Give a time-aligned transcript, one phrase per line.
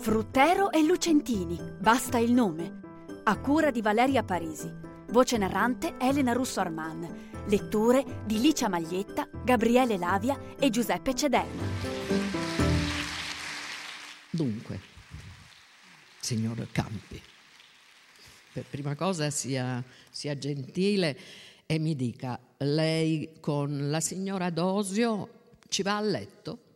[0.00, 2.80] Fruttero e Lucentini, basta il nome.
[3.24, 4.72] A cura di Valeria Parisi.
[5.08, 7.44] Voce narrante Elena Russo Arman.
[7.46, 11.62] Letture di Licia Maglietta, Gabriele Lavia e Giuseppe Cederna.
[14.30, 14.80] Dunque,
[16.18, 17.20] signor Campi,
[18.54, 21.18] per prima cosa sia, sia gentile
[21.66, 25.28] e mi dica, lei con la signora Dosio
[25.68, 26.69] ci va a letto?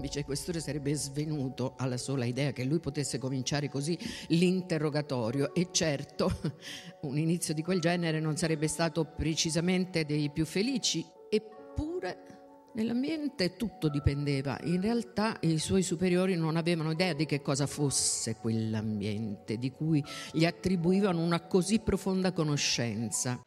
[0.00, 3.98] Vicequestore sarebbe svenuto alla sola idea che lui potesse cominciare così
[4.28, 5.54] l'interrogatorio.
[5.54, 6.30] E certo
[7.02, 12.34] un inizio di quel genere non sarebbe stato precisamente dei più felici, eppure
[12.74, 18.34] Nell'ambiente tutto dipendeva, in realtà i suoi superiori non avevano idea di che cosa fosse
[18.34, 23.44] quell'ambiente, di cui gli attribuivano una così profonda conoscenza.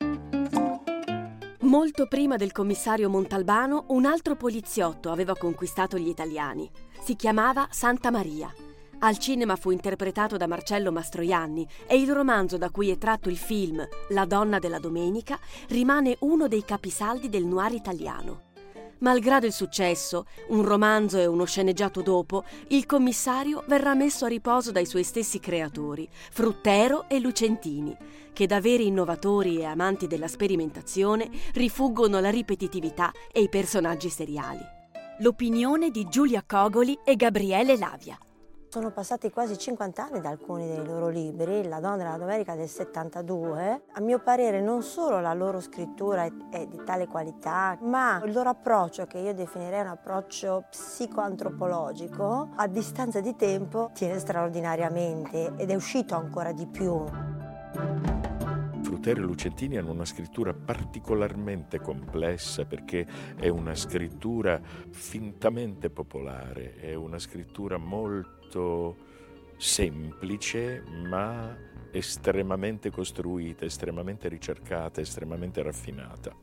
[1.67, 6.71] Molto prima del commissario Montalbano, un altro poliziotto aveva conquistato gli italiani.
[7.03, 8.49] Si chiamava Santa Maria.
[8.99, 13.35] Al cinema fu interpretato da Marcello Mastroianni e il romanzo da cui è tratto il
[13.35, 18.46] film La donna della domenica rimane uno dei capisaldi del noir italiano.
[18.99, 24.71] Malgrado il successo, un romanzo e uno sceneggiato dopo, il commissario verrà messo a riposo
[24.71, 27.95] dai suoi stessi creatori, Fruttero e Lucentini,
[28.33, 34.61] che da veri innovatori e amanti della sperimentazione rifuggono la ripetitività e i personaggi seriali.
[35.19, 38.17] L'opinione di Giulia Cogoli e Gabriele Lavia.
[38.69, 42.67] Sono passati quasi 50 anni da alcuni dei loro libri, La donna della domenica del
[42.67, 43.83] 72.
[43.93, 48.49] A mio parere non solo la loro scrittura è, di tale qualità, ma il loro
[48.49, 55.75] approccio, che io definirei un approccio psicoantropologico, a distanza di tempo tiene straordinariamente ed è
[55.75, 57.05] uscito ancora di più.
[58.81, 63.05] Fruttero e Lucentini hanno una scrittura particolarmente complessa perché
[63.37, 68.36] è una scrittura fintamente popolare, è una scrittura molto
[69.57, 71.55] semplice ma
[71.91, 76.35] estremamente costruita, estremamente ricercata, estremamente raffinata.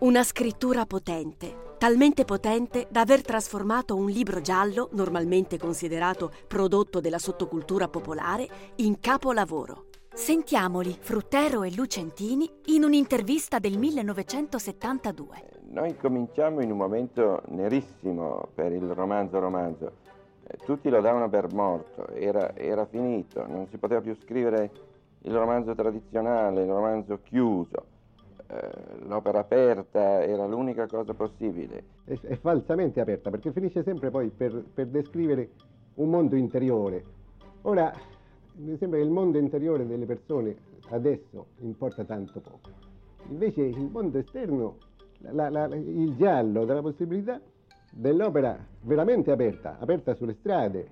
[0.00, 7.18] Una scrittura potente, talmente potente da aver trasformato un libro giallo, normalmente considerato prodotto della
[7.18, 9.86] sottocultura popolare, in capolavoro.
[10.12, 15.62] Sentiamoli, Fruttero e Lucentini, in un'intervista del 1972.
[15.70, 20.02] Noi cominciamo in un momento nerissimo per il romanzo romanzo.
[20.64, 24.70] Tutti lo davano per morto, era, era finito, non si poteva più scrivere
[25.22, 27.92] il romanzo tradizionale, il romanzo chiuso.
[28.46, 31.84] Eh, l'opera aperta era l'unica cosa possibile.
[32.04, 35.50] È, è, falsamente aperta perché finisce sempre poi per, per descrivere
[35.94, 37.02] un mondo interiore.
[37.62, 37.92] Ora,
[38.56, 40.54] mi sembra che il mondo interiore delle persone
[40.90, 42.70] adesso importa tanto poco.
[43.28, 44.76] Invece il mondo esterno,
[45.18, 47.40] la, la, il giallo dà la possibilità
[47.94, 50.88] dell'opera veramente aperta, aperta sulle strade,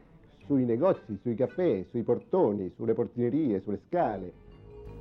[0.46, 4.32] sui negozi, sui caffè, sui portoni, sulle portinerie, sulle scale.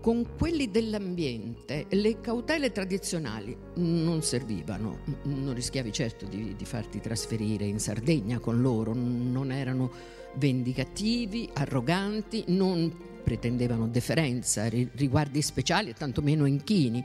[0.02, 7.66] Con quelli dell'ambiente le cautele tradizionali non servivano, non rischiavi certo di, di farti trasferire
[7.66, 9.92] in Sardegna con loro, non erano
[10.36, 12.92] vendicativi, arroganti, non
[13.24, 17.04] pretendevano deferenza, riguardi speciali e tantomeno inchini.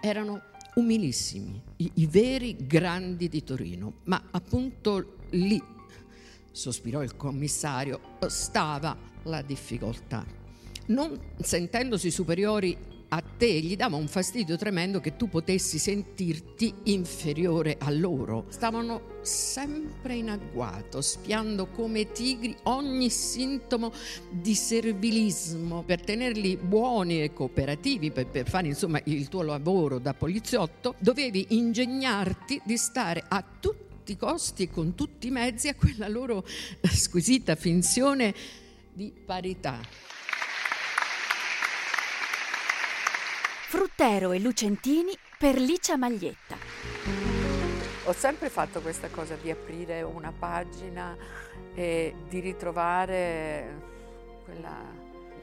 [0.00, 0.40] Erano
[0.78, 5.60] umilissimi, i, i veri grandi di Torino, ma appunto lì,
[6.50, 10.24] sospirò il commissario, stava la difficoltà.
[10.86, 12.76] Non sentendosi superiori
[13.10, 18.46] a te gli dava un fastidio tremendo che tu potessi sentirti inferiore a loro.
[18.48, 23.92] Stavano sempre in agguato, spiando come tigri ogni sintomo
[24.30, 30.12] di servilismo per tenerli buoni e cooperativi, per, per fare insomma il tuo lavoro da
[30.12, 35.74] poliziotto, dovevi ingegnarti di stare a tutti i costi e con tutti i mezzi a
[35.74, 36.44] quella loro
[36.82, 38.34] squisita finzione
[38.92, 39.80] di parità.
[43.70, 46.56] Fruttero e Lucentini per Licia Maglietta.
[48.06, 51.14] Ho sempre fatto questa cosa di aprire una pagina
[51.74, 53.82] e di ritrovare
[54.42, 54.74] quella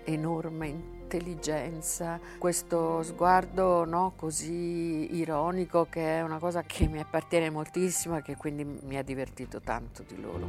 [0.05, 8.17] enorme intelligenza, questo sguardo no, così ironico che è una cosa che mi appartiene moltissimo
[8.17, 10.47] e che quindi mi ha divertito tanto di loro.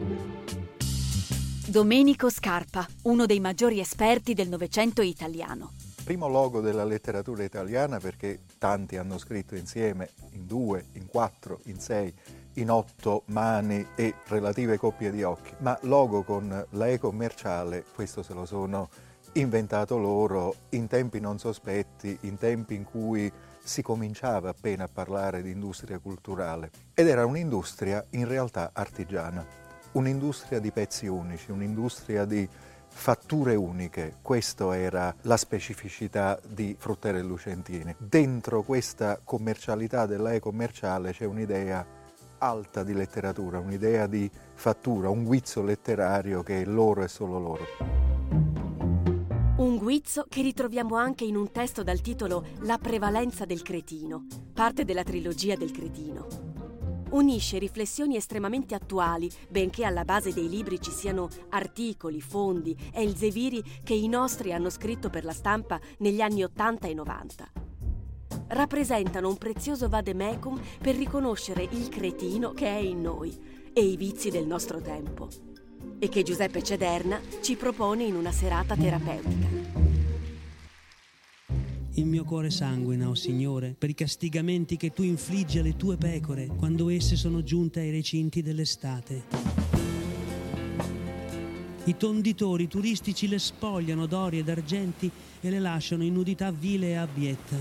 [1.66, 5.72] Domenico Scarpa, uno dei maggiori esperti del Novecento italiano
[6.06, 11.80] primo logo della letteratura italiana perché tanti hanno scritto insieme, in due, in quattro, in
[11.80, 12.14] sei,
[12.54, 18.22] in otto mani e relative coppie di occhi, ma logo con la E commerciale, questo
[18.22, 18.88] se lo sono
[19.32, 23.28] inventato loro in tempi non sospetti, in tempi in cui
[23.60, 26.70] si cominciava appena a parlare di industria culturale.
[26.94, 29.44] Ed era un'industria in realtà artigiana.
[29.90, 32.48] Un'industria di pezzi unici, un'industria di
[32.96, 37.94] fatture uniche, questa era la specificità di Fruttera e Lucentini.
[37.98, 41.86] Dentro questa commercialità della e-commerciale c'è un'idea
[42.38, 47.64] alta di letteratura, un'idea di fattura, un guizzo letterario che è loro e solo loro.
[49.58, 54.84] Un guizzo che ritroviamo anche in un testo dal titolo La prevalenza del cretino, parte
[54.84, 56.45] della trilogia del cretino
[57.10, 63.62] unisce riflessioni estremamente attuali, benché alla base dei libri ci siano articoli, fondi e elzeviri
[63.82, 67.52] che i nostri hanno scritto per la stampa negli anni 80 e 90.
[68.48, 73.36] Rappresentano un prezioso vademecum per riconoscere il cretino che è in noi
[73.72, 75.28] e i vizi del nostro tempo
[75.98, 79.85] e che Giuseppe Cederna ci propone in una serata terapeutica.
[81.96, 85.96] Il mio cuore sanguina, o oh Signore, per i castigamenti che tu infliggi alle tue
[85.96, 89.24] pecore quando esse sono giunte ai recinti dell'estate.
[91.84, 95.10] I tonditori turistici le spogliano d'ori ed argenti
[95.40, 97.56] e le lasciano in nudità vile e abietta.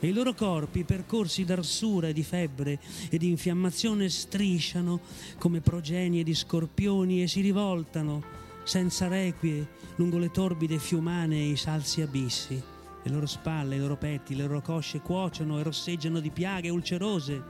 [0.00, 2.80] E i loro corpi, percorsi d'arsura e di febbre
[3.10, 5.00] e di infiammazione, strisciano
[5.36, 8.22] come progenie di scorpioni e si rivoltano,
[8.64, 12.74] senza requie, lungo le torbide fiumane e i salsi abissi.
[13.06, 17.40] Le loro spalle, i loro petti, le loro cosce cuociono e rosseggiano di piaghe ulcerose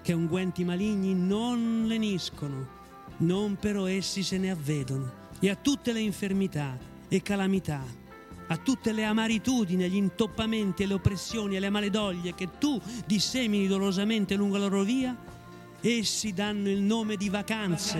[0.00, 2.66] che unguenti maligni non leniscono,
[3.18, 5.12] non però essi se ne avvedono.
[5.38, 6.78] E a tutte le infermità
[7.08, 7.84] e calamità,
[8.46, 13.66] a tutte le amaritudini, gli intoppamenti e le oppressioni e le maledoglie che tu dissemini
[13.66, 15.14] dolorosamente lungo la loro via,
[15.82, 17.98] essi danno il nome di vacanze.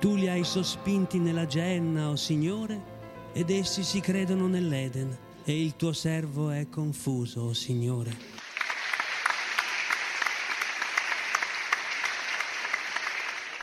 [0.00, 2.91] Tu li hai sospinti nella genna, o oh Signore,
[3.34, 8.40] ed essi si credono nell'Eden e il tuo servo è confuso, oh Signore.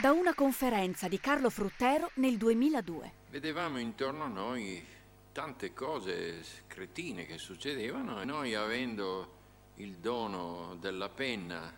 [0.01, 3.11] Da una conferenza di Carlo Fruttero nel 2002.
[3.29, 4.83] Vedevamo intorno a noi
[5.31, 9.37] tante cose cretine che succedevano e noi avendo
[9.75, 11.71] il dono della penna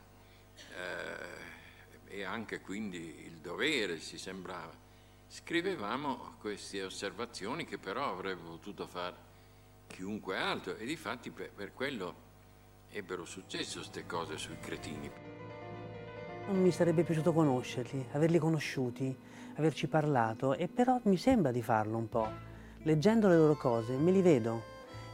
[0.55, 4.73] eh, e anche quindi il dovere, ci sembrava,
[5.33, 9.15] scrivevamo queste osservazioni che però avrebbe potuto fare
[9.87, 12.13] chiunque altro e difatti per, per quello
[12.89, 15.09] ebbero successo queste cose sui cretini.
[16.47, 19.15] Non mi sarebbe piaciuto conoscerli, averli conosciuti,
[19.55, 22.29] averci parlato e però mi sembra di farlo un po'.
[22.79, 24.61] Leggendo le loro cose me li vedo,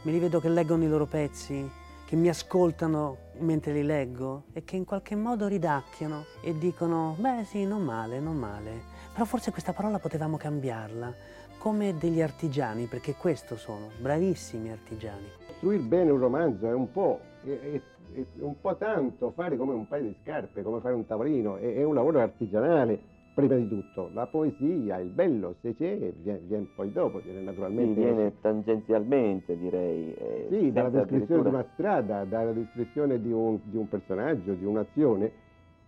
[0.02, 1.70] me li vedo che leggono i loro pezzi,
[2.04, 7.44] che mi ascoltano mentre li leggo e che in qualche modo ridacchiano e dicono beh
[7.44, 8.97] sì, non male, non male.
[9.18, 11.12] Però forse questa parola potevamo cambiarla,
[11.58, 15.24] come degli artigiani, perché questo sono, bravissimi artigiani.
[15.44, 17.80] Costruire bene un romanzo è un po', è, è,
[18.14, 21.74] è un po' tanto fare come un paio di scarpe, come fare un tavolino, è,
[21.74, 22.96] è un lavoro artigianale
[23.34, 24.08] prima di tutto.
[24.14, 28.00] La poesia, il bello, se c'è, viene, viene poi dopo, viene naturalmente...
[28.00, 30.14] Sì, viene tangenzialmente, direi.
[30.14, 34.64] Eh, sì, dalla descrizione di una strada, dalla descrizione di un, di un personaggio, di
[34.64, 35.32] un'azione,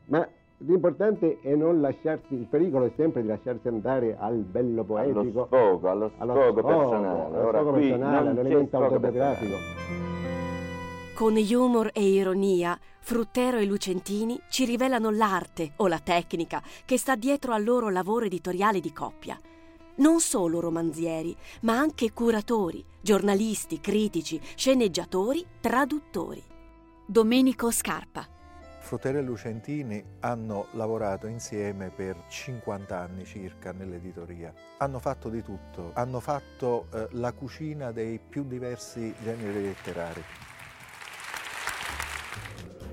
[0.07, 0.27] ma
[0.63, 5.21] L'importante è non lasciarsi, il pericolo è sempre di lasciarsi andare al bello poetico.
[5.21, 7.25] Allo sfogo, allo sfogo, allo sfogo personale.
[7.25, 9.57] Allo sfogo personale, all'elemento autobiografico.
[11.15, 17.17] Con humor e ironia, Fruttero e Lucentini ci rivelano l'arte o la tecnica che sta
[17.17, 19.39] dietro al loro lavoro editoriale di coppia.
[19.97, 26.43] Non solo romanzieri, ma anche curatori, giornalisti, critici, sceneggiatori, traduttori.
[27.07, 28.39] Domenico Scarpa
[28.81, 34.53] Fruttera e Lucentini hanno lavorato insieme per 50 anni circa nell'editoria.
[34.79, 40.23] Hanno fatto di tutto, hanno fatto eh, la cucina dei più diversi generi letterari.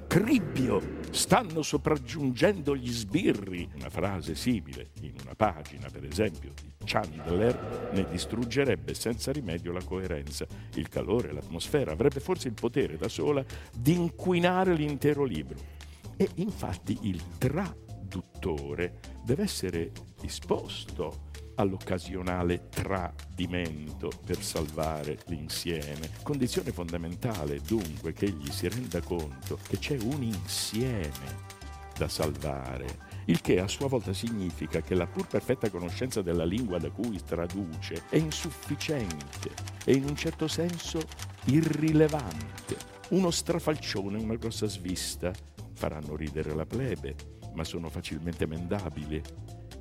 [0.08, 3.70] Cribbio, stanno sopraggiungendo gli sbirri.
[3.75, 9.84] Una frase simile in una pagina, per esempio, di Chandler ne distruggerebbe senza rimedio la
[9.84, 10.46] coerenza.
[10.75, 13.44] Il calore, l'atmosfera avrebbe forse il potere da sola
[13.75, 15.76] di inquinare l'intero libro.
[16.17, 26.09] E infatti il traduttore deve essere disposto all'occasionale tradimento per salvare l'insieme.
[26.24, 31.55] Condizione fondamentale dunque che egli si renda conto che c'è un insieme
[31.97, 36.77] da salvare, il che a sua volta significa che la pur perfetta conoscenza della lingua
[36.77, 39.51] da cui traduce è insufficiente
[39.83, 41.00] e in un certo senso
[41.45, 42.77] irrilevante,
[43.09, 45.33] uno strafalcione, una grossa svista
[45.77, 47.15] faranno ridere la plebe,
[47.53, 49.22] ma sono facilmente emendabili.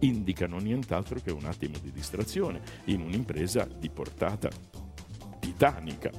[0.01, 4.51] Indicano nient'altro che un attimo di distrazione in un'impresa di portata
[5.41, 6.11] titanica.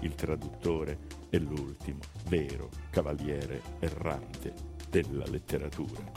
[0.00, 0.98] Il traduttore
[1.30, 4.52] è l'ultimo vero cavaliere errante
[4.90, 6.12] della letteratura.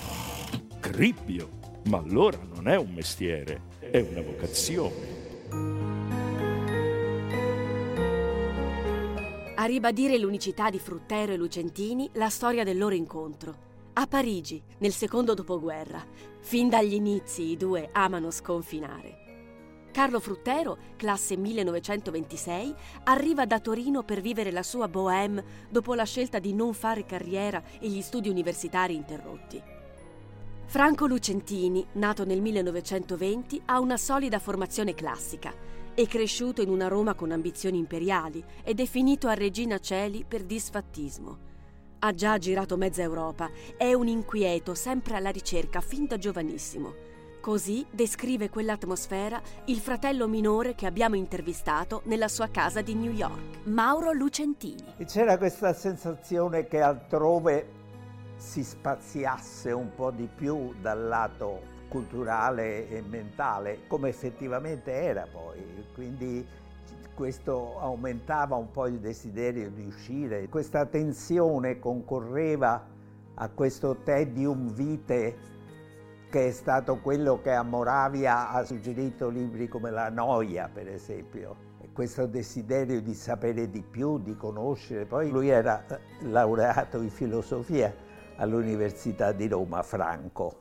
[0.81, 5.95] Cribbio ma allora non è un mestiere, è una vocazione.
[9.57, 13.55] A ribadire l'unicità di Fruttero e Lucentini la storia del loro incontro.
[13.93, 16.05] A Parigi, nel secondo dopoguerra,
[16.41, 19.88] fin dagli inizi i due amano sconfinare.
[19.93, 26.39] Carlo Fruttero, classe 1926, arriva da Torino per vivere la sua bohème dopo la scelta
[26.39, 29.63] di non fare carriera e gli studi universitari interrotti.
[30.65, 35.53] Franco Lucentini, nato nel 1920, ha una solida formazione classica.
[35.96, 40.44] È cresciuto in una Roma con ambizioni imperiali ed è finito a Regina Celi per
[40.44, 41.38] disfattismo.
[42.00, 46.94] Ha già girato mezza Europa, è un inquieto, sempre alla ricerca, fin da giovanissimo.
[47.40, 53.66] Così descrive quell'atmosfera il fratello minore che abbiamo intervistato nella sua casa di New York,
[53.68, 54.96] Mauro Lucentini.
[55.06, 57.70] C'era questa sensazione che altrove
[58.36, 65.86] si spaziasse un po' di più dal lato culturale e mentale, come effettivamente era poi.
[65.94, 66.46] Quindi
[67.13, 70.48] questo aumentava un po' il desiderio di uscire.
[70.50, 72.86] Questa tensione concorreva
[73.36, 75.54] a questo tedium vitae
[76.30, 81.63] che è stato quello che a Moravia ha suggerito libri come La Noia, per esempio.
[81.94, 85.06] Questo desiderio di sapere di più, di conoscere.
[85.06, 87.94] Poi lui era eh, laureato in filosofia
[88.38, 90.60] all'Università di Roma, Franco.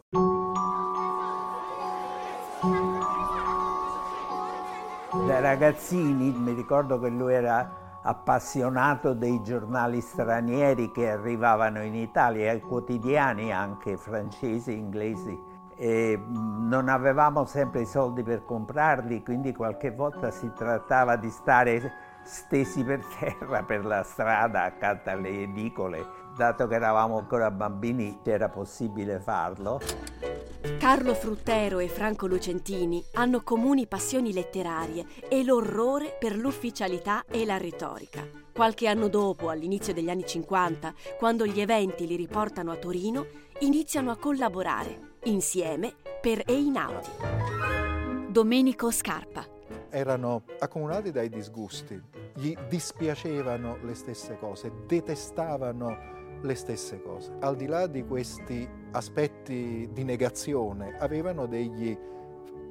[5.26, 12.50] Da ragazzini mi ricordo che lui era appassionato dei giornali stranieri che arrivavano in Italia,
[12.50, 19.90] ai quotidiani anche francesi inglesi e non avevamo sempre i soldi per comprarli, quindi qualche
[19.90, 26.23] volta si trattava di stare stesi per terra per la strada accanto alle edicole.
[26.36, 29.80] Dato che eravamo ancora bambini era possibile farlo.
[30.78, 37.56] Carlo Fruttero e Franco Lucentini hanno comuni passioni letterarie e l'orrore per l'ufficialità e la
[37.56, 38.26] retorica.
[38.52, 43.26] Qualche anno dopo, all'inizio degli anni 50, quando gli eventi li riportano a Torino,
[43.60, 47.08] iniziano a collaborare insieme per Einaudi.
[48.28, 49.46] Domenico Scarpa.
[49.88, 52.00] Erano accomunati dai disgusti,
[52.34, 56.13] gli dispiacevano le stesse cose, detestavano
[56.44, 57.32] le stesse cose.
[57.40, 61.96] Al di là di questi aspetti di negazione, avevano degli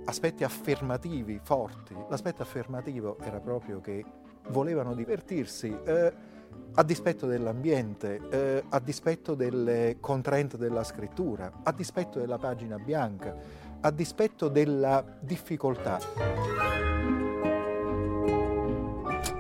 [0.06, 1.96] aspetti affermativi forti.
[2.10, 4.04] L'aspetto affermativo era proprio che
[4.50, 5.76] volevano divertirsi.
[5.86, 6.32] Eh,
[6.76, 13.36] a dispetto dell'ambiente, eh, a dispetto delle contrainte della scrittura, a dispetto della pagina bianca,
[13.80, 16.00] a dispetto della difficoltà.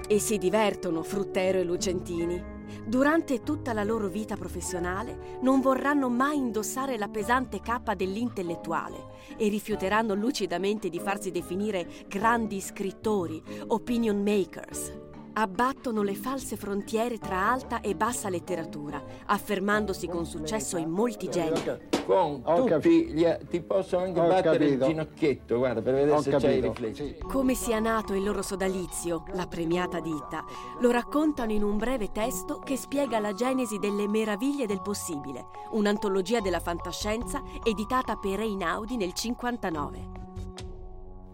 [0.07, 2.52] E si divertono Fruttero e Lucentini.
[2.85, 9.05] Durante tutta la loro vita professionale non vorranno mai indossare la pesante cappa dell'intellettuale
[9.37, 17.49] e rifiuteranno lucidamente di farsi definire grandi scrittori, opinion makers abbattono le false frontiere tra
[17.51, 21.91] alta e bassa letteratura, affermandosi con successo in molti generi.
[22.05, 24.83] Con Ho tutti gli, ti posso anche Ho battere capito.
[24.85, 26.47] il ginocchietto, guarda, per vedere Ho se capito.
[26.49, 27.17] c'hai i riflessi.
[27.21, 30.43] Come sia nato il loro sodalizio, la premiata ditta,
[30.79, 36.39] lo raccontano in un breve testo che spiega la genesi delle meraviglie del possibile, un'antologia
[36.41, 40.21] della fantascienza editata per Einaudi nel 59.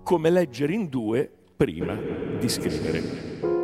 [0.03, 1.93] Come leggere in due prima
[2.39, 3.58] di scrivere.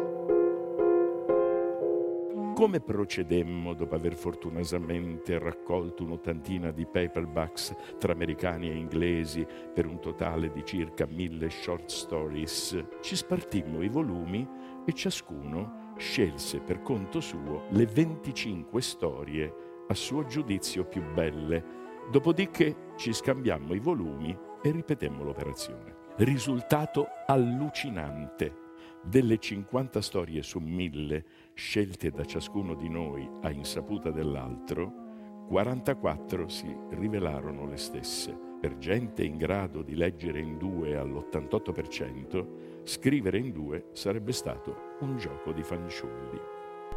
[2.56, 10.00] Come procedemmo dopo aver fortunosamente raccolto un'ottantina di paperbacks tra americani e inglesi per un
[10.00, 12.82] totale di circa mille short stories?
[13.02, 14.48] Ci spartimmo i volumi
[14.86, 19.54] e ciascuno scelse per conto suo le 25 storie
[19.90, 21.62] a suo giudizio più belle,
[22.10, 24.34] dopodiché ci scambiammo i volumi
[24.64, 25.94] e ripetemmo l'operazione.
[26.20, 28.64] Risultato allucinante.
[29.04, 35.04] Delle 50 storie su mille scelte da ciascuno di noi a insaputa dell'altro,
[35.48, 38.38] 44 si rivelarono le stesse.
[38.60, 45.18] Per gente in grado di leggere in due all'88%, scrivere in due sarebbe stato un
[45.18, 46.40] gioco di fanciulli.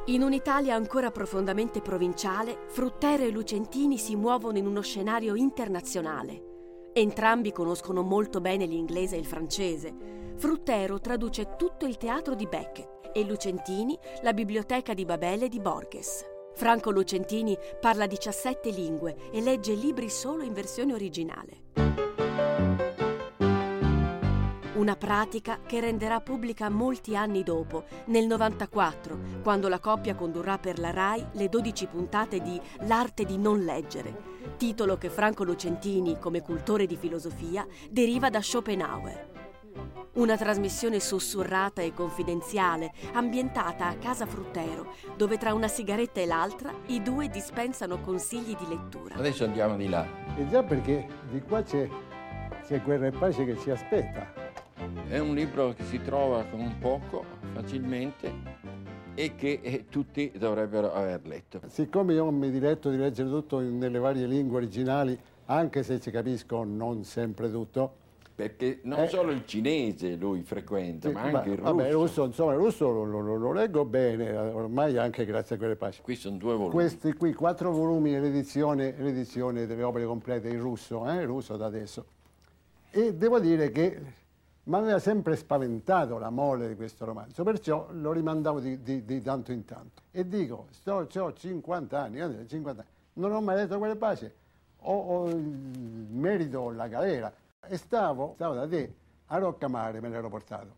[0.07, 6.91] In un'Italia ancora profondamente provinciale, Fruttero e Lucentini si muovono in uno scenario internazionale.
[6.95, 9.95] Entrambi conoscono molto bene l'inglese e il francese.
[10.35, 16.25] Fruttero traduce tutto il teatro di Beckett e Lucentini la biblioteca di Babele di Borges.
[16.55, 21.67] Franco Lucentini parla 17 lingue e legge libri solo in versione originale.
[24.75, 30.79] Una pratica che renderà pubblica molti anni dopo, nel 94, quando la coppia condurrà per
[30.79, 34.15] la RAI le 12 puntate di L'arte di non leggere,
[34.57, 39.38] titolo che Franco Lucentini, come cultore di filosofia, deriva da Schopenhauer.
[40.15, 46.73] Una trasmissione sussurrata e confidenziale, ambientata a casa Fruttero, dove tra una sigaretta e l'altra
[46.87, 49.15] i due dispensano consigli di lettura.
[49.15, 50.07] Adesso andiamo di là.
[50.37, 51.89] E già perché di qua c'è,
[52.67, 54.33] c'è guerra e pace che ci aspetta.
[55.09, 58.33] È un libro che si trova con poco, facilmente,
[59.15, 61.61] e che eh, tutti dovrebbero aver letto.
[61.67, 66.63] Siccome io mi diletto di leggere tutto nelle varie lingue originali, anche se ci capisco
[66.63, 68.07] non sempre tutto,
[68.39, 69.09] Perché non Eh.
[69.09, 71.63] solo il cinese lui frequenta, Sì, ma anche ma- il russo.
[71.75, 75.59] Vabbè, il russo, insomma, il russo lo, lo- lo leggo bene, ormai anche grazie a
[75.59, 76.03] quelle pace.
[76.03, 76.71] Qui sono due volumi.
[76.71, 82.05] Questi qui, quattro volumi l'edizione, l'edizione delle opere complete in russo, eh, russo da adesso.
[82.93, 84.01] E devo dire che
[84.63, 89.21] mi aveva sempre spaventato la mole di questo romanzo, perciò lo rimandavo di, di- di
[89.21, 90.03] tanto in tanto.
[90.13, 94.33] E dico, sto, ho 50 anni, eh, 50 anni, non ho mai letto quelle pace,
[94.83, 95.37] ho, ho il
[96.09, 97.33] merito la galera.
[97.71, 98.95] E stavo, stavo da te,
[99.27, 100.77] a Roccamare me l'ero portato.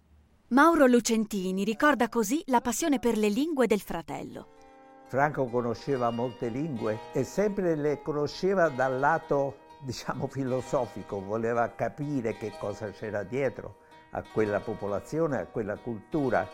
[0.49, 4.49] Mauro Lucentini ricorda così la passione per le lingue del fratello.
[5.04, 12.54] Franco conosceva molte lingue e sempre le conosceva dal lato, diciamo, filosofico, voleva capire che
[12.58, 13.76] cosa c'era dietro
[14.10, 16.44] a quella popolazione, a quella cultura,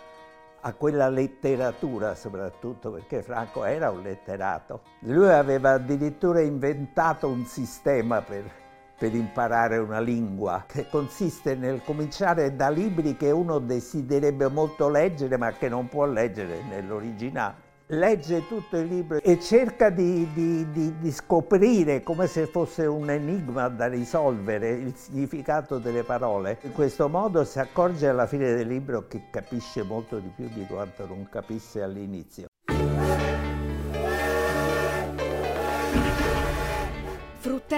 [0.61, 4.83] a quella letteratura soprattutto, perché Franco era un letterato.
[5.01, 8.66] Lui aveva addirittura inventato un sistema per,
[8.99, 15.37] per imparare una lingua, che consiste nel cominciare da libri che uno desiderebbe molto leggere
[15.37, 17.65] ma che non può leggere nell'originale.
[17.91, 23.11] Legge tutto il libro e cerca di, di- di- di scoprire come se fosse un
[23.11, 26.59] enigma da risolvere il significato delle parole.
[26.63, 30.67] In questo modo si accorge alla fine del libro che capisce molto di più di
[30.67, 32.47] quanto non capisse all'inizio.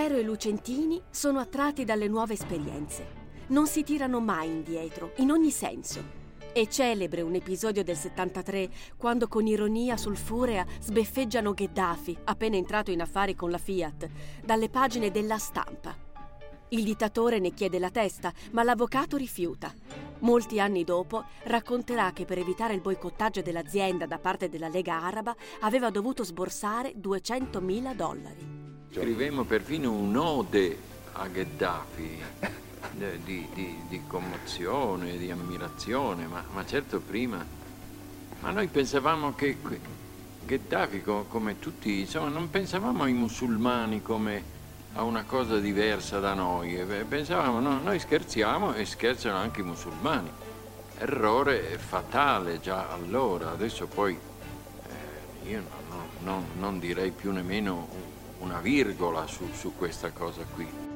[0.09, 3.07] Fruttero e Lucentini sono attratti dalle nuove esperienze.
[3.49, 6.02] Non si tirano mai indietro, in ogni senso.
[6.50, 13.02] È celebre un episodio del 73 quando con ironia sulfurea sbeffeggiano Gheddafi, appena entrato in
[13.02, 14.09] affari con la Fiat,
[14.43, 15.95] dalle pagine della stampa.
[16.71, 19.75] Il dittatore ne chiede la testa, ma l'avvocato rifiuta.
[20.21, 25.37] Molti anni dopo racconterà che per evitare il boicottaggio dell'azienda da parte della Lega Araba
[25.61, 28.68] aveva dovuto sborsare 200.000 dollari.
[28.91, 30.79] Scrivemmo perfino un'ode
[31.13, 32.23] a Gheddafi
[33.23, 37.45] di, di- di commozione, di ammirazione, ma, ma certo prima.
[38.41, 39.59] Ma noi pensavamo che
[40.47, 44.57] Gheddafi, co- come tutti, insomma, non pensavamo ai musulmani come
[44.95, 46.83] a una cosa diversa da noi.
[47.07, 50.31] Pensavamo, no, noi scherziamo e scherzano anche i musulmani.
[50.99, 58.07] Errore fatale già allora, adesso poi eh, io no- no- no- non direi più nemmeno
[58.39, 60.89] una virgola su, su questa cosa qui.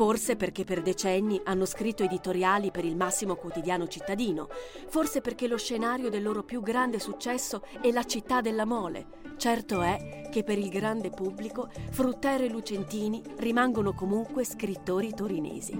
[0.00, 4.48] Forse perché per decenni hanno scritto editoriali per il massimo quotidiano cittadino,
[4.88, 9.18] forse perché lo scenario del loro più grande successo è la città della mole.
[9.36, 15.76] Certo è che per il grande pubblico Fruttero e Lucentini rimangono comunque scrittori torinesi.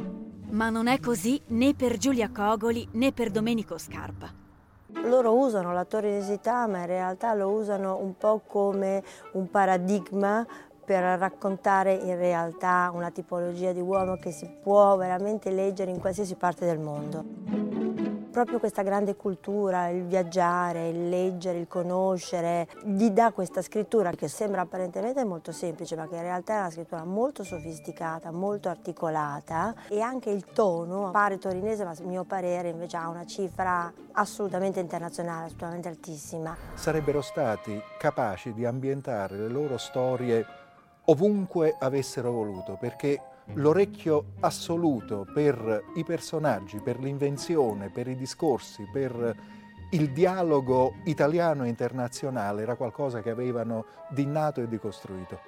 [0.50, 4.39] Ma non è così né per Giulia Cogoli né per Domenico Scarpa.
[5.04, 10.46] Loro usano la torinesità, ma in realtà lo usano un po' come un paradigma
[10.84, 16.34] per raccontare in realtà una tipologia di uomo che si può veramente leggere in qualsiasi
[16.34, 17.79] parte del mondo.
[18.30, 24.28] Proprio questa grande cultura, il viaggiare, il leggere, il conoscere, gli dà questa scrittura che
[24.28, 29.74] sembra apparentemente molto semplice, ma che in realtà è una scrittura molto sofisticata, molto articolata
[29.88, 34.78] e anche il tono pare torinese, ma a mio parere invece ha una cifra assolutamente
[34.78, 36.56] internazionale, assolutamente altissima.
[36.74, 40.46] sarebbero stati capaci di ambientare le loro storie
[41.06, 43.20] ovunque avessero voluto, perché
[43.54, 49.36] l'orecchio assoluto per i personaggi, per l'invenzione, per i discorsi, per
[49.92, 55.40] il dialogo italiano e internazionale era qualcosa che avevano di innato e di costruito.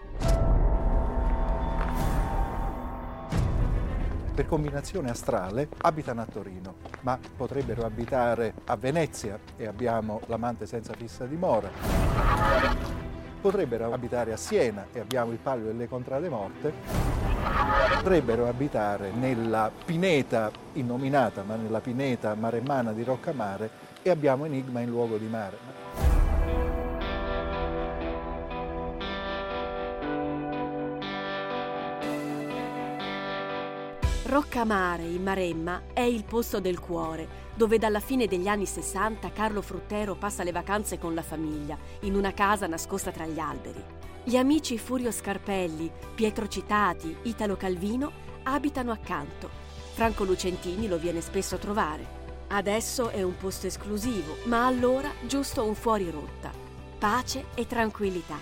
[4.35, 10.95] Per combinazione astrale abitano a Torino, ma potrebbero abitare a Venezia e abbiamo l'amante senza
[10.95, 11.69] fissa dimora.
[13.41, 17.12] Potrebbero abitare a Siena e abbiamo il palio delle contrade morte.
[18.03, 23.71] Potrebbero abitare nella pineta innominata, ma nella pineta maremmana di Roccamare
[24.03, 25.57] e abbiamo Enigma in luogo di mare.
[34.25, 39.62] Roccamare, in Maremma, è il posto del cuore, dove dalla fine degli anni 60 Carlo
[39.62, 44.12] Fruttero passa le vacanze con la famiglia, in una casa nascosta tra gli alberi.
[44.25, 48.13] Gli amici Furio Scarpelli, Pietro Citati, Italo Calvino
[48.45, 49.51] abitano accanto.
[49.95, 52.21] Franco Lucentini lo viene spesso a trovare.
[52.47, 56.53] Adesso è un posto esclusivo, ma allora giusto un fuori rotta.
[56.99, 58.39] Pace e tranquillità.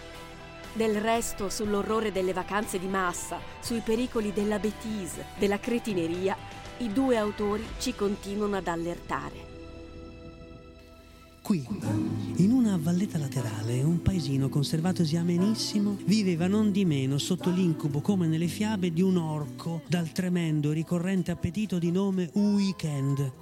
[0.75, 6.37] Del resto, sull'orrore delle vacanze di massa, sui pericoli della betise, della cretineria,
[6.79, 9.50] i due autori ci continuano ad allertare.
[11.51, 11.67] Qui,
[12.37, 18.29] in una valletta laterale, un paesino conservatosi amenissimo viveva non di meno sotto l'incubo, come
[18.29, 23.33] nelle fiabe, di un orco dal tremendo e ricorrente appetito di nome Weekend.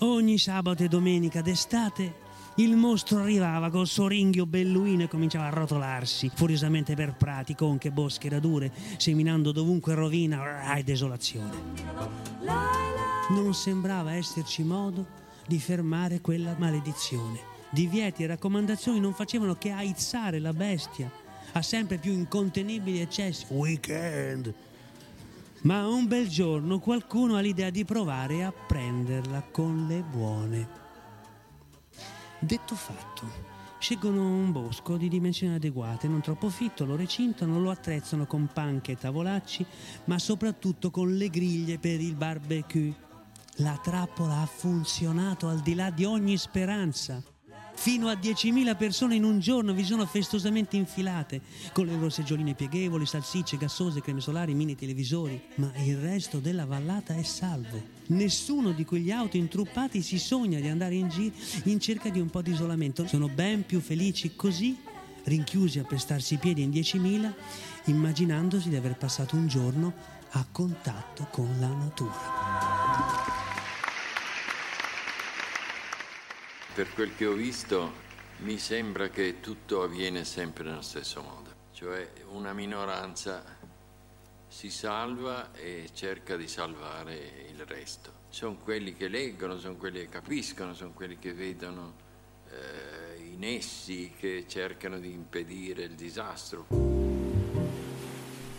[0.00, 2.24] Ogni sabato e domenica d'estate
[2.56, 7.90] il mostro arrivava col suo ringhio belluino e cominciava a rotolarsi furiosamente per prati, conche,
[7.90, 11.56] bosche, radure, seminando dovunque rovina e desolazione.
[13.30, 17.54] Non sembrava esserci modo di fermare quella maledizione.
[17.70, 21.10] Divieti e raccomandazioni non facevano che aizzare la bestia
[21.52, 23.46] a sempre più incontenibili eccessi.
[23.48, 24.54] Weekend!
[25.62, 30.68] Ma un bel giorno qualcuno ha l'idea di provare a prenderla con le buone.
[32.38, 33.26] Detto fatto,
[33.78, 38.92] scelgono un bosco di dimensioni adeguate, non troppo fitto, lo recintano, lo attrezzano con panche
[38.92, 39.66] e tavolacci,
[40.04, 43.05] ma soprattutto con le griglie per il barbecue.
[43.60, 47.22] La trappola ha funzionato al di là di ogni speranza.
[47.74, 51.40] Fino a 10.000 persone in un giorno vi sono festosamente infilate,
[51.72, 56.66] con le loro seggioline pieghevoli, salsicce gassose, creme solari, mini televisori, ma il resto della
[56.66, 57.80] vallata è salvo.
[58.08, 62.28] Nessuno di quegli auto intruppati si sogna di andare in giro in cerca di un
[62.28, 63.06] po' di isolamento.
[63.06, 64.76] Sono ben più felici così,
[65.24, 67.32] rinchiusi a prestarsi i piedi in 10.000,
[67.86, 69.94] immaginandosi di aver passato un giorno
[70.30, 72.85] a contatto con la natura.
[76.76, 77.90] Per quel che ho visto
[78.40, 83.42] mi sembra che tutto avviene sempre nello stesso modo, cioè una minoranza
[84.46, 88.12] si salva e cerca di salvare il resto.
[88.28, 91.94] Sono quelli che leggono, sono quelli che capiscono, sono quelli che vedono
[92.50, 96.95] eh, i nessi, che cercano di impedire il disastro.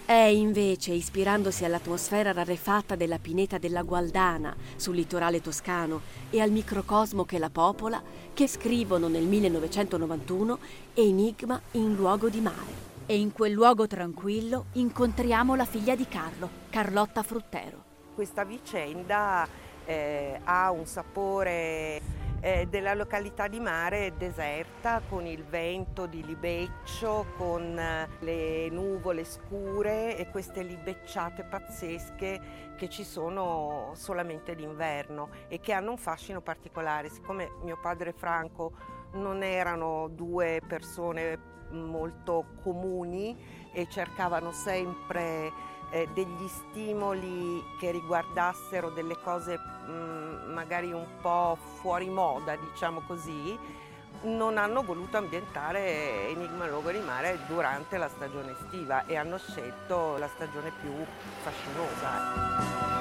[0.08, 7.26] È invece ispirandosi all'atmosfera rarefatta della pineta della Gualdana sul litorale toscano e al microcosmo
[7.26, 8.02] che la popola
[8.34, 10.60] che scrivono nel 1991
[10.94, 12.86] Enigma in luogo di mare.
[13.06, 17.84] E in quel luogo tranquillo incontriamo la figlia di Carlo, Carlotta Fruttero.
[18.16, 19.46] Questa vicenda
[19.84, 27.26] eh, ha un sapore eh, della località di mare deserta con il vento di libeccio,
[27.38, 35.60] con eh, le nuvole scure e queste libecciate pazzesche che ci sono solamente d'inverno e
[35.60, 37.10] che hanno un fascino particolare.
[37.10, 38.72] Siccome mio padre Franco
[39.14, 43.36] non erano due persone molto comuni
[43.74, 51.58] e cercavano sempre eh, degli stimoli che riguardassero delle cose mh, mm, magari un po'
[51.80, 53.58] fuori moda, diciamo così,
[54.24, 60.18] non hanno voluto ambientare Enigma Luogo di Mare durante la stagione estiva e hanno scelto
[60.18, 60.92] la stagione più
[61.42, 62.96] fascinosa.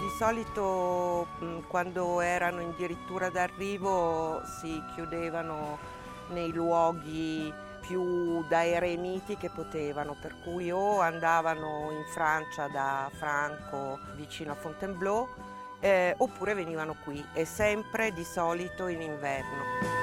[0.00, 5.78] Di solito mm, quando erano addirittura d'arrivo si chiudevano
[6.28, 7.52] nei luoghi
[7.86, 14.54] più da eremiti che potevano, per cui o andavano in Francia da Franco vicino a
[14.54, 15.28] Fontainebleau
[15.80, 20.00] eh, oppure venivano qui e sempre di solito in inverno.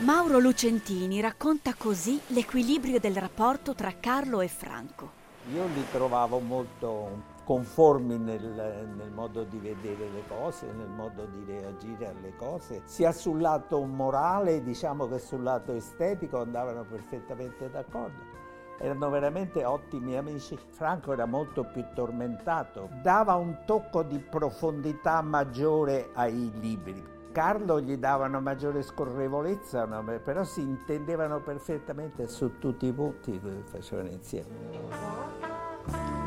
[0.00, 5.10] Mauro Lucentini racconta così l'equilibrio del rapporto tra Carlo e Franco.
[5.52, 11.44] Io li trovavo molto conformi nel, nel, modo di vedere le cose, nel modo di
[11.44, 18.40] reagire alle cose, sia sul lato morale, diciamo che sul lato estetico andavano perfettamente d'accordo.
[18.78, 20.58] Erano veramente ottimi amici.
[20.70, 27.20] Franco era molto più tormentato, dava un tocco di profondità maggiore ai libri.
[27.32, 29.86] Carlo gli dava una maggiore scorrevolezza,
[30.22, 36.21] però si intendevano perfettamente su tutti i punti che facevano insieme.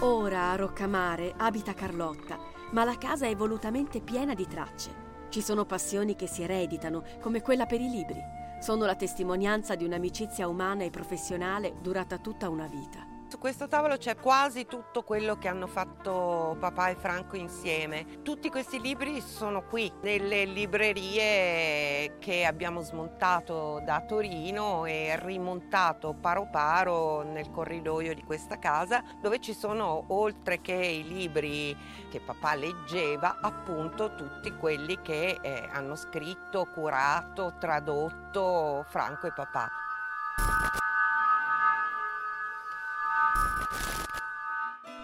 [0.00, 2.38] Ora a Roccamare abita Carlotta,
[2.72, 5.04] ma la casa è volutamente piena di tracce.
[5.30, 8.20] Ci sono passioni che si ereditano, come quella per i libri.
[8.60, 13.05] Sono la testimonianza di un'amicizia umana e professionale durata tutta una vita.
[13.28, 18.22] Su questo tavolo c'è quasi tutto quello che hanno fatto papà e Franco insieme.
[18.22, 26.48] Tutti questi libri sono qui, nelle librerie che abbiamo smontato da Torino e rimontato paro
[26.52, 31.76] paro nel corridoio di questa casa, dove ci sono, oltre che i libri
[32.08, 39.68] che papà leggeva, appunto tutti quelli che eh, hanno scritto, curato, tradotto Franco e papà.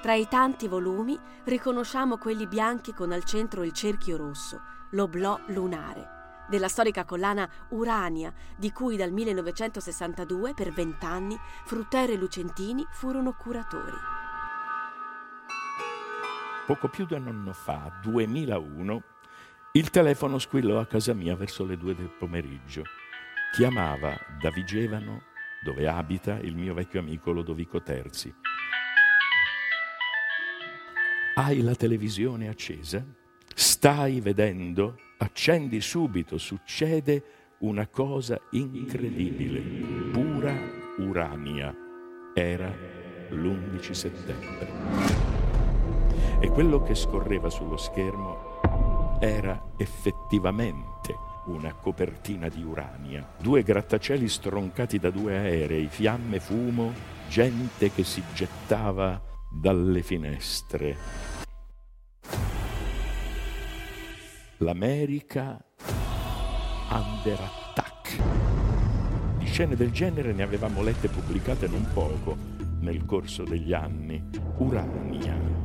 [0.02, 4.60] Tra i tanti volumi riconosciamo quelli bianchi con al centro il cerchio rosso,
[4.90, 12.84] l'oblò lunare, della storica collana Urania, di cui dal 1962 per vent'anni Fruttero e Lucentini
[12.90, 13.96] furono curatori.
[16.66, 19.02] Poco più di un anno fa, 2001,
[19.74, 22.82] il telefono squillò a casa mia verso le due del pomeriggio.
[23.52, 25.22] Chiamava da Vigevano,
[25.62, 28.34] dove abita il mio vecchio amico Lodovico Terzi.
[31.34, 33.02] Hai la televisione accesa?
[33.54, 34.98] Stai vedendo?
[35.16, 37.24] Accendi subito, succede
[37.60, 39.60] una cosa incredibile,
[40.12, 40.54] pura
[40.98, 41.74] urania.
[42.34, 42.70] Era
[43.30, 44.68] l'11 settembre.
[46.38, 51.14] E quello che scorreva sullo schermo era effettivamente
[51.46, 56.92] una copertina di urania, due grattacieli stroncati da due aerei, fiamme, fumo,
[57.26, 60.96] gente che si gettava dalle finestre.
[64.58, 65.62] L'America
[66.90, 68.18] under attack.
[69.38, 72.36] Di scene del genere ne avevamo lette pubblicate non poco
[72.80, 74.22] nel corso degli anni.
[74.58, 75.60] Urania.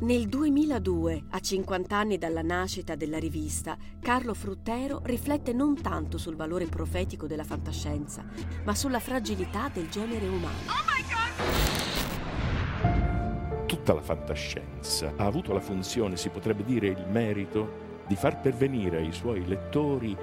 [0.00, 6.34] Nel 2002, a 50 anni dalla nascita della rivista, Carlo Fruttero riflette non tanto sul
[6.34, 8.24] valore profetico della fantascienza,
[8.64, 10.58] ma sulla fragilità del genere umano.
[10.66, 11.91] Oh
[13.82, 15.12] tutta la fantascienza.
[15.16, 20.16] Ha avuto la funzione, si potrebbe dire il merito, di far pervenire ai suoi lettori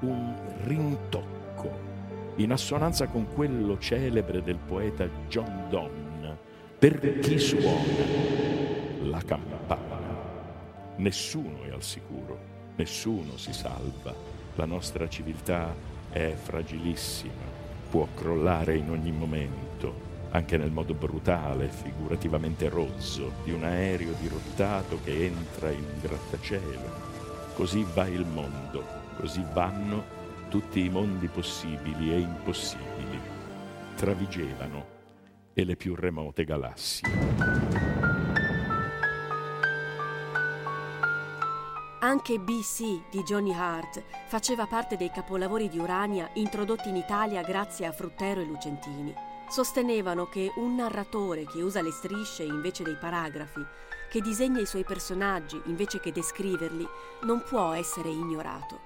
[0.00, 1.86] un rintocco
[2.36, 6.36] in assonanza con quello celebre del poeta John Donne,
[6.78, 7.82] per chi suona
[9.04, 9.86] la campana.
[10.96, 12.38] Nessuno è al sicuro,
[12.76, 14.14] nessuno si salva,
[14.54, 15.74] la nostra civiltà
[16.10, 17.56] è fragilissima,
[17.88, 24.98] può crollare in ogni momento anche nel modo brutale, figurativamente rozzo, di un aereo dirottato
[25.02, 27.06] che entra in un grattacielo.
[27.54, 28.84] Così va il mondo,
[29.16, 30.16] così vanno
[30.48, 33.20] tutti i mondi possibili e impossibili,
[33.96, 34.96] travigevano
[35.52, 37.08] e le più remote galassie.
[42.00, 47.86] Anche BC di Johnny Hart faceva parte dei capolavori di Urania introdotti in Italia grazie
[47.86, 53.64] a Fruttero e Lucentini sostenevano che un narratore che usa le strisce invece dei paragrafi,
[54.10, 56.86] che disegna i suoi personaggi invece che descriverli,
[57.22, 58.80] non può essere ignorato.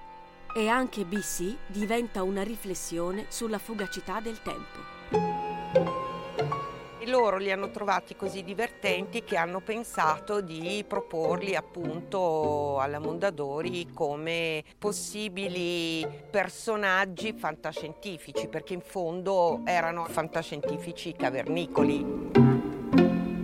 [0.55, 4.92] E anche BC diventa una riflessione sulla fugacità del tempo
[7.05, 14.63] loro li hanno trovati così divertenti che hanno pensato di proporli appunto alla Mondadori come
[14.77, 22.42] possibili personaggi fantascientifici, perché in fondo erano fantascientifici cavernicoli.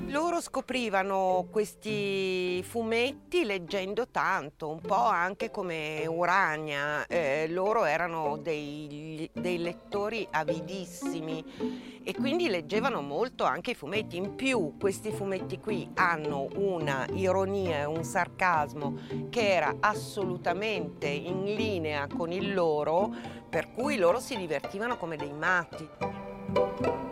[0.09, 7.05] Loro scoprivano questi fumetti leggendo tanto, un po' anche come Urania.
[7.05, 14.17] Eh, loro erano dei, dei, lettori avidissimi e quindi leggevano molto anche i fumetti.
[14.17, 18.97] In più questi fumetti qui hanno una ironia e un sarcasmo
[19.29, 23.13] che era assolutamente in linea con il loro,
[23.47, 27.07] per cui loro si divertivano come dei matti.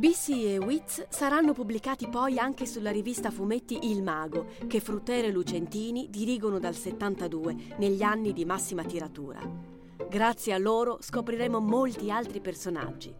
[0.00, 5.30] Bissi e Witz saranno pubblicati poi anche sulla rivista fumetti Il Mago, che Fruttero e
[5.30, 9.40] Lucentini dirigono dal 72, negli anni di massima tiratura.
[10.08, 13.14] Grazie a loro scopriremo molti altri personaggi.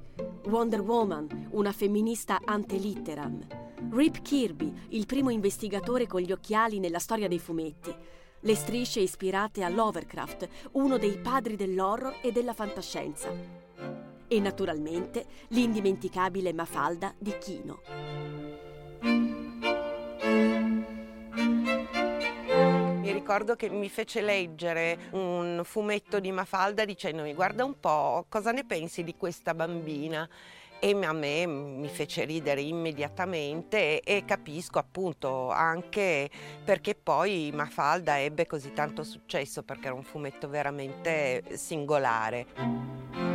[0.47, 3.47] Wonder Woman, una femminista ante litteram.
[3.90, 7.95] Rip Kirby, il primo investigatore con gli occhiali nella storia dei fumetti.
[8.40, 16.53] Le strisce ispirate a Lovecraft, uno dei padri dell'horror e della fantascienza e naturalmente l'indimenticabile
[16.53, 17.81] Mafalda di Chino.
[23.01, 28.53] Mi ricordo che mi fece leggere un fumetto di Mafalda dicendomi guarda un po' cosa
[28.53, 30.29] ne pensi di questa bambina
[30.79, 36.31] e a me mi fece ridere immediatamente e capisco appunto anche
[36.64, 43.30] perché poi Mafalda ebbe così tanto successo perché era un fumetto veramente singolare.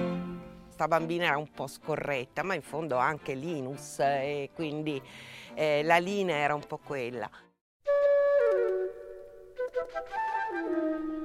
[0.75, 5.01] Sta bambina era un po' scorretta, ma in fondo anche Linus e quindi
[5.53, 7.29] eh, la linea era un po' quella.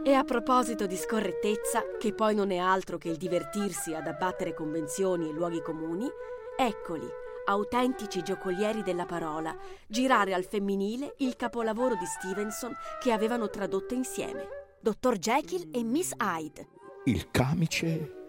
[0.04, 4.54] E a proposito di scorrettezza, che poi non è altro che il divertirsi ad abbattere
[4.54, 6.08] convenzioni e luoghi comuni,
[6.56, 7.06] eccoli,
[7.46, 9.56] autentici giocolieri della parola,
[9.88, 14.46] girare al femminile il capolavoro di Stevenson che avevano tradotto insieme,
[14.80, 16.68] Dottor Jekyll e Miss Hyde.
[17.04, 18.19] Il camice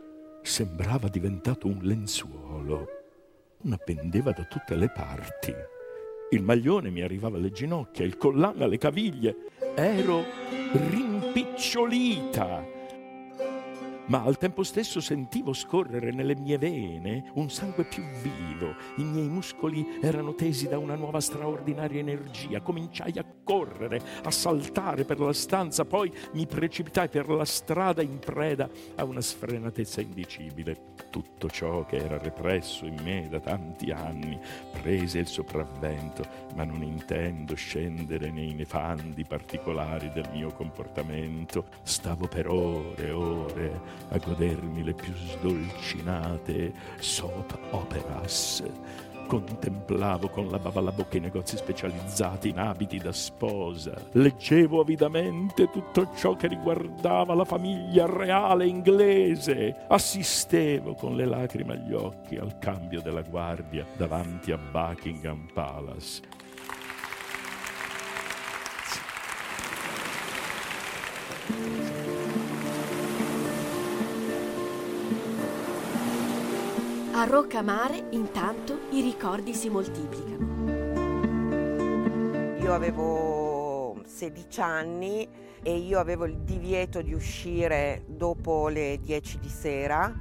[0.41, 2.87] sembrava diventato un lenzuolo,
[3.63, 5.53] una pendeva da tutte le parti.
[6.31, 9.35] Il maglione mi arrivava alle ginocchia, il collana alle caviglie.
[9.75, 10.23] Ero
[10.71, 12.79] rimpicciolita
[14.11, 19.29] ma al tempo stesso sentivo scorrere nelle mie vene un sangue più vivo, i miei
[19.29, 25.31] muscoli erano tesi da una nuova straordinaria energia, cominciai a correre, a saltare per la
[25.31, 30.89] stanza, poi mi precipitai per la strada in preda a una sfrenatezza indicibile.
[31.09, 34.37] Tutto ciò che era represso in me da tanti anni
[34.81, 36.23] prese il sopravvento,
[36.55, 41.65] ma non intendo scendere nei nefandi particolari del mio comportamento.
[41.83, 48.63] Stavo per ore e ore a godermi le più sdolcinate soap operas.
[49.27, 53.93] Contemplavo con la bava alla bocca i negozi specializzati in abiti da sposa.
[54.11, 59.85] Leggevo avidamente tutto ciò che riguardava la famiglia reale inglese.
[59.87, 66.39] Assistevo con le lacrime agli occhi al cambio della guardia davanti a Buckingham Palace.
[77.21, 80.69] A Roccamare, intanto, i ricordi si moltiplicano.
[82.59, 85.29] Io avevo 16 anni
[85.61, 90.11] e io avevo il divieto di uscire dopo le 10 di sera.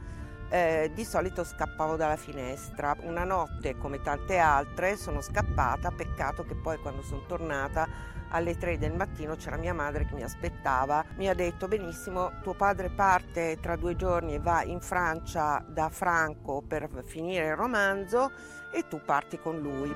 [0.50, 2.94] Eh, di solito scappavo dalla finestra.
[3.04, 7.88] Una notte, come tante altre, sono scappata, peccato che poi quando sono tornata
[8.30, 12.54] alle 3 del mattino c'era mia madre che mi aspettava, mi ha detto benissimo, tuo
[12.54, 18.30] padre parte tra due giorni e va in Francia da Franco per finire il romanzo
[18.72, 19.94] e tu parti con lui.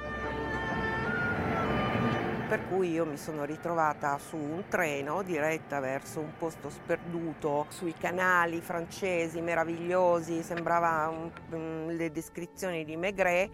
[2.47, 7.95] Per cui io mi sono ritrovata su un treno diretta verso un posto sperduto sui
[7.99, 11.09] canali francesi meravigliosi, sembrava
[11.51, 13.51] un, le descrizioni di Maigret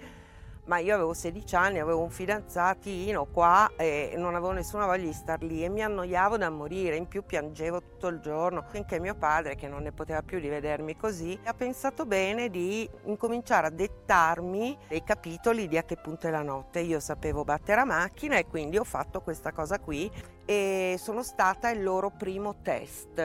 [0.70, 5.12] ma io avevo 16 anni, avevo un fidanzatino qua e non avevo nessuna voglia di
[5.12, 9.16] star lì e mi annoiavo da morire, in più piangevo tutto il giorno, finché mio
[9.16, 13.70] padre, che non ne poteva più di vedermi così, ha pensato bene di incominciare a
[13.70, 16.78] dettarmi dei capitoli di a che punto è la notte.
[16.78, 20.08] Io sapevo battere a macchina e quindi ho fatto questa cosa qui
[20.44, 23.18] e sono stata il loro primo test.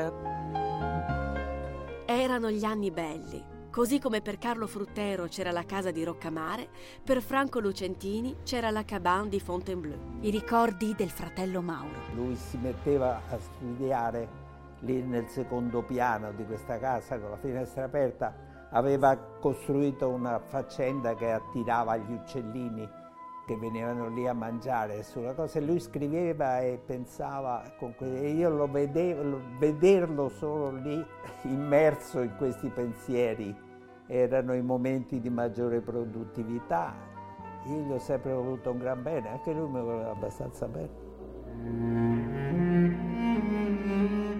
[2.07, 6.69] Erano gli anni belli Così come per Carlo Fruttero c'era la casa di Roccamare,
[7.03, 9.99] per Franco Lucentini c'era la cabane di Fontainebleau.
[10.21, 11.99] I ricordi del fratello Mauro.
[12.13, 14.29] Lui si metteva a studiare
[14.79, 18.33] lì nel secondo piano di questa casa con la finestra aperta.
[18.69, 22.89] Aveva costruito una faccenda che attirava gli uccellini
[23.45, 28.29] che venivano lì a mangiare sulla cosa e lui scriveva e pensava con que- e
[28.29, 31.05] io lo vedevo, vederlo solo lì
[31.43, 33.64] immerso in questi pensieri
[34.07, 36.95] erano i momenti di maggiore produttività.
[37.67, 41.03] Io gli ho sempre voluto un gran bene, anche lui mi voleva abbastanza bene.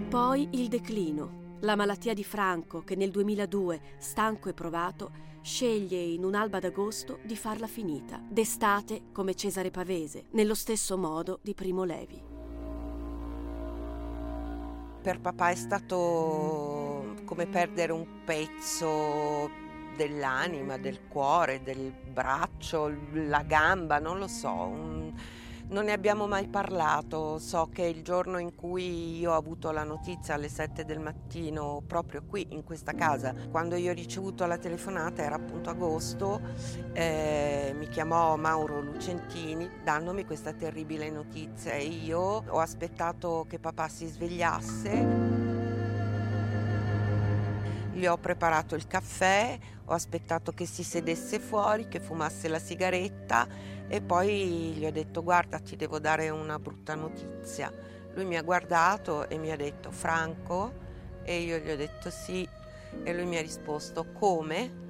[0.08, 5.10] Poi il declino, la malattia di Franco che nel 2002, stanco e provato,
[5.42, 11.54] sceglie in un'alba d'agosto di farla finita, d'estate come Cesare Pavese, nello stesso modo di
[11.54, 12.22] Primo Levi.
[15.02, 16.95] Per papà è stato
[17.26, 19.50] come perdere un pezzo
[19.94, 24.52] dell'anima, del cuore, del braccio, la gamba, non lo so.
[24.52, 25.12] Un
[25.68, 29.82] non ne abbiamo mai parlato, so che il giorno in cui io ho avuto la
[29.82, 34.58] notizia alle 7 del mattino, proprio qui in questa casa, quando io ho ricevuto la
[34.58, 36.40] telefonata era appunto agosto,
[36.92, 43.88] eh, mi chiamò Mauro Lucentini dandomi questa terribile notizia e io ho aspettato che papà
[43.88, 45.45] si svegliasse
[47.96, 53.48] gli ho preparato il caffè, ho aspettato che si sedesse fuori, che fumasse la sigaretta
[53.88, 57.72] e poi gli ho detto guarda ti devo dare una brutta notizia.
[58.12, 60.84] Lui mi ha guardato e mi ha detto Franco
[61.22, 62.46] e io gli ho detto sì
[63.02, 64.84] e lui mi ha risposto come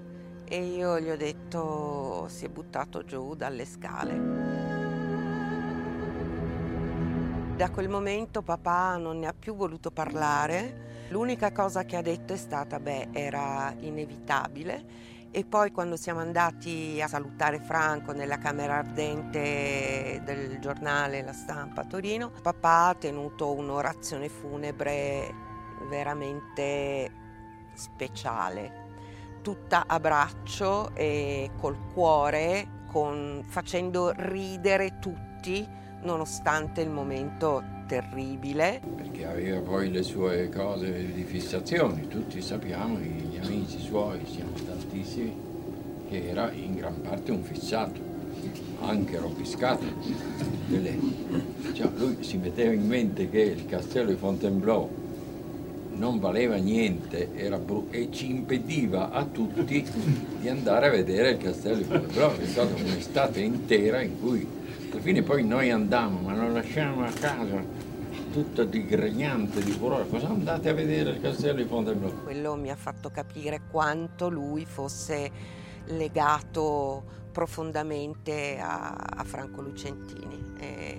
[0.45, 4.45] e io gli ho detto si è buttato giù dalle scale.
[7.55, 12.33] Da quel momento papà non ne ha più voluto parlare L'unica cosa che ha detto
[12.33, 15.15] è stata, beh, era inevitabile.
[15.31, 21.83] E poi quando siamo andati a salutare Franco nella camera ardente del giornale La Stampa
[21.83, 25.33] a Torino, papà ha tenuto un'orazione funebre
[25.89, 27.11] veramente
[27.75, 28.85] speciale,
[29.43, 35.69] tutta a braccio e col cuore, con, facendo ridere tutti
[36.01, 38.81] nonostante il momento terribile.
[38.97, 45.35] Perché aveva poi le sue cose di fissazioni, tutti sappiamo, gli amici suoi, siamo tantissimi,
[46.09, 48.01] che era in gran parte un fissato,
[48.81, 49.85] anche rompiscato.
[51.73, 55.05] Cioè, lui si metteva in mente che il castello di Fontainebleau
[55.95, 57.31] non valeva niente
[57.65, 59.85] bru- e ci impediva a tutti
[60.41, 62.37] di andare a vedere il castello di Fontainebleau.
[62.37, 64.47] È stata un'estate intera in cui
[64.91, 67.76] alla fine poi noi andammo, ma lo lasciamo a casa
[68.37, 70.07] tutto digregnante di furore.
[70.07, 72.23] Cosa andate a vedere il castello di Fontainebleau?
[72.23, 75.31] Quello mi ha fatto capire quanto lui fosse
[75.87, 80.53] legato profondamente a, a Franco Lucentini.
[80.59, 80.99] E,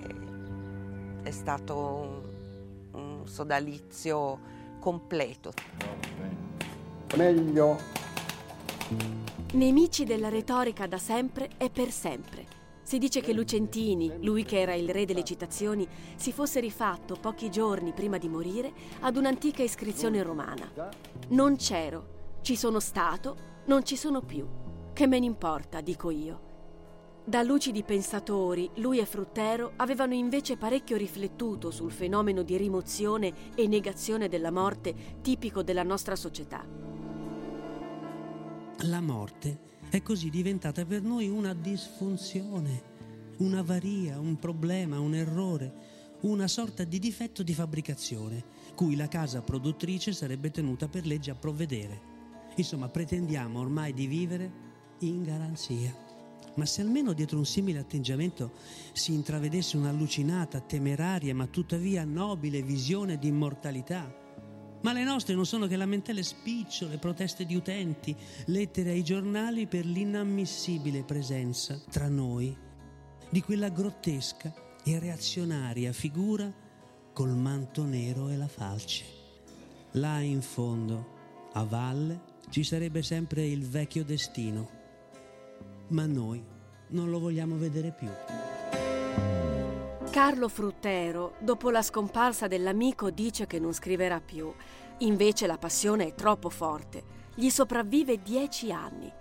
[1.22, 4.40] è stato un, un sodalizio
[4.80, 5.52] completo.
[7.14, 7.78] Meglio.
[9.52, 12.47] Nemici della retorica da sempre e per sempre.
[12.88, 15.86] Si dice che Lucentini, lui che era il re delle citazioni,
[16.16, 20.72] si fosse rifatto pochi giorni prima di morire ad un'antica iscrizione romana.
[21.28, 23.36] Non c'ero, ci sono stato,
[23.66, 24.48] non ci sono più.
[24.94, 26.40] Che me ne importa, dico io.
[27.26, 33.66] Da lucidi pensatori, lui e Fruttero avevano invece parecchio riflettuto sul fenomeno di rimozione e
[33.66, 36.64] negazione della morte tipico della nostra società.
[38.84, 42.82] La morte è così diventata per noi una disfunzione,
[43.38, 45.72] una varia, un problema, un errore,
[46.20, 51.36] una sorta di difetto di fabbricazione, cui la casa produttrice sarebbe tenuta per legge a
[51.36, 52.00] provvedere.
[52.56, 54.52] Insomma, pretendiamo ormai di vivere
[55.00, 55.94] in garanzia.
[56.56, 58.52] Ma se almeno dietro un simile atteggiamento
[58.92, 64.12] si intravedesse un'allucinata, temeraria, ma tuttavia nobile visione di immortalità,
[64.82, 68.16] ma le nostre non sono che lamentele spicciole, proteste di utenti,
[68.46, 72.56] lettere ai giornali per l'inammissibile presenza tra noi
[73.30, 74.52] di quella grottesca
[74.84, 76.52] e reazionaria figura
[77.12, 79.04] col manto nero e la falce.
[79.92, 81.16] Là in fondo,
[81.52, 84.70] a valle, ci sarebbe sempre il vecchio destino,
[85.88, 86.42] ma noi
[86.90, 88.57] non lo vogliamo vedere più.
[90.10, 94.52] Carlo Fruttero, dopo la scomparsa dell'amico, dice che non scriverà più.
[94.98, 97.04] Invece la passione è troppo forte.
[97.34, 99.12] Gli sopravvive dieci anni.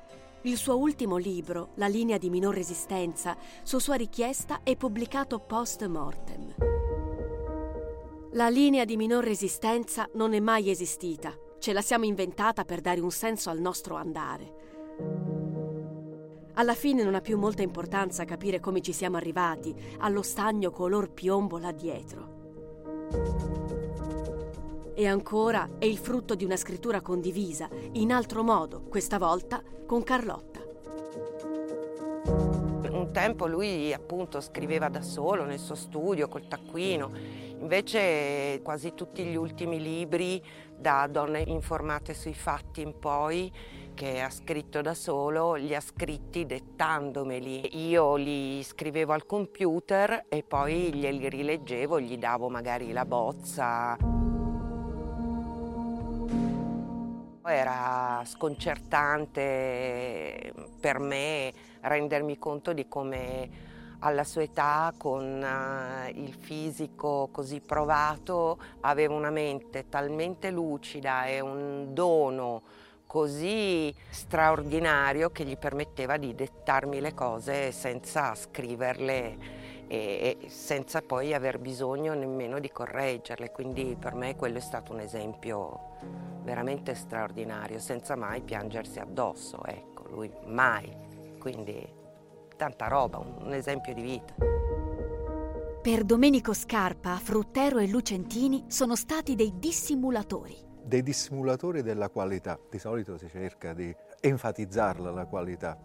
[0.44, 5.86] Il suo ultimo libro, La linea di minor resistenza, su sua richiesta è pubblicato post
[5.86, 6.56] mortem.
[8.32, 11.36] La linea di minor resistenza non è mai esistita.
[11.60, 15.27] Ce la siamo inventata per dare un senso al nostro andare.
[16.60, 21.12] Alla fine non ha più molta importanza capire come ci siamo arrivati allo stagno color
[21.12, 22.36] piombo là dietro.
[24.95, 30.01] E ancora è il frutto di una scrittura condivisa, in altro modo, questa volta con
[30.01, 30.60] Carlotta.
[32.89, 37.12] Un tempo lui appunto scriveva da solo nel suo studio col taccuino,
[37.60, 40.43] invece quasi tutti gli ultimi libri
[40.76, 43.51] da donne informate sui fatti in poi
[43.97, 47.89] che ha scritto da solo, li ha scritti dettandomeli.
[47.89, 53.97] Io li scrivevo al computer e poi glieli rileggevo, gli davo magari la bozza.
[57.43, 61.51] Era sconcertante per me
[61.82, 63.49] rendermi conto di come
[64.00, 71.39] alla sua età, con uh, il fisico così provato, aveva una mente talmente lucida e
[71.39, 72.62] un dono
[73.08, 79.38] così straordinario che gli permetteva di dettarmi le cose senza scriverle
[79.88, 83.52] e, senza poi aver bisogno nemmeno di correggerle.
[83.52, 85.95] Quindi per me quello è stato un esempio
[86.43, 90.93] veramente straordinario, senza mai piangersi addosso, ecco, lui mai.
[91.39, 91.97] Quindi
[92.58, 94.34] tanta roba, un esempio di vita.
[95.82, 102.58] Per Domenico Scarpa, Fruttero e Lucentini sono stati dei dissimulatori dei dissimulatori della qualità.
[102.70, 105.78] Di solito si cerca di enfatizzarla la qualità.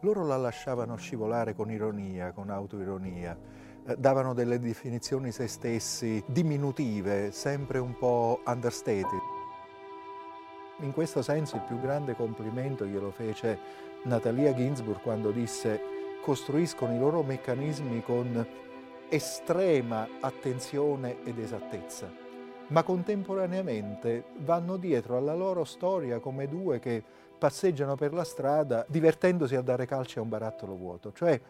[0.00, 3.38] Loro la lasciavano scivolare con ironia, con autoironia,
[3.86, 9.20] eh, davano delle definizioni se stessi diminutive, sempre un po' understated.
[10.80, 13.58] In questo senso il più grande complimento glielo fece
[14.04, 15.97] Natalia Ginsburg quando disse
[16.28, 18.46] costruiscono i loro meccanismi con
[19.08, 22.12] estrema attenzione ed esattezza
[22.66, 27.02] ma contemporaneamente vanno dietro alla loro storia come due che
[27.38, 31.40] passeggiano per la strada divertendosi a dare calci a un barattolo vuoto, cioè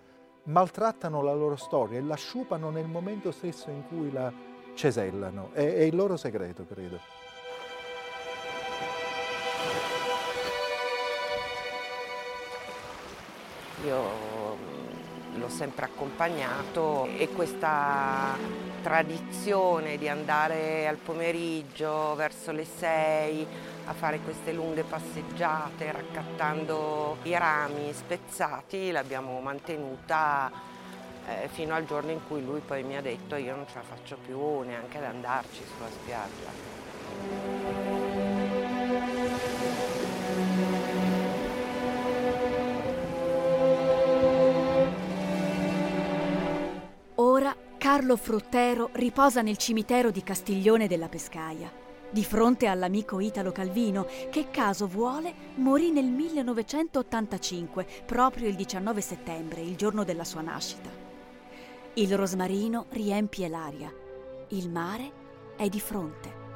[0.45, 4.33] maltrattano la loro storia e la sciupano nel momento stesso in cui la
[4.74, 5.51] cesellano.
[5.55, 7.01] È, è il loro segreto, credo.
[13.85, 14.48] Io
[15.39, 18.36] l'ho sempre accompagnato e questa
[18.82, 23.47] tradizione di andare al pomeriggio verso le sei
[23.86, 30.51] a fare queste lunghe passeggiate raccattando i rami spezzati l'abbiamo mantenuta
[31.28, 33.82] eh, fino al giorno in cui lui poi mi ha detto io non ce la
[33.82, 37.88] faccio più neanche ad andarci sulla spiaggia.
[47.99, 51.69] Carlo Fruttero riposa nel cimitero di Castiglione della Pescaia,
[52.09, 59.63] di fronte all'amico Italo Calvino, che caso vuole morì nel 1985, proprio il 19 settembre,
[59.63, 60.89] il giorno della sua nascita.
[61.95, 63.93] Il rosmarino riempie l'aria,
[64.51, 65.11] il mare
[65.57, 66.48] è di fronte.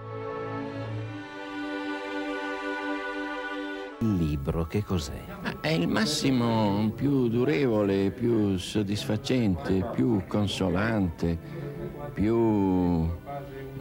[4.03, 5.22] Il libro che cos'è?
[5.61, 11.38] È il massimo più durevole, più soddisfacente, più consolante,
[12.12, 13.09] più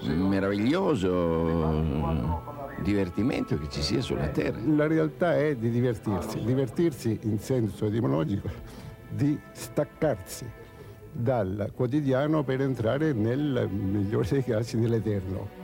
[0.03, 2.39] meraviglioso
[2.83, 4.59] divertimento che ci sia sulla Terra.
[4.63, 8.47] La realtà è di divertirsi, divertirsi in senso etimologico,
[9.09, 10.47] di staccarsi
[11.11, 15.60] dal quotidiano per entrare nel migliore dei casi nell'eterno.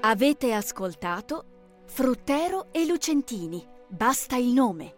[0.00, 4.94] Avete ascoltato Fruttero e Lucentini, basta il nome,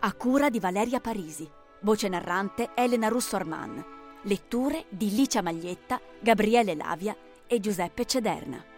[0.00, 1.48] a cura di Valeria Parisi,
[1.82, 3.84] voce narrante Elena Russo Arman,
[4.22, 8.69] letture di Licia Maglietta, Gabriele Lavia e Giuseppe Cederna.